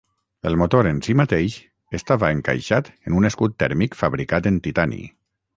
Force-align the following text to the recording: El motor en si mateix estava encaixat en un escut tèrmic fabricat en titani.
El 0.51 0.55
motor 0.61 0.87
en 0.91 1.01
si 1.07 1.15
mateix 1.19 1.57
estava 1.99 2.31
encaixat 2.37 2.91
en 2.97 3.21
un 3.21 3.31
escut 3.33 3.57
tèrmic 3.65 3.99
fabricat 4.03 4.51
en 4.53 4.63
titani. 4.69 5.05